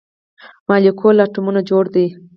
[0.67, 2.07] مالیکول له اتومونو جوړ دی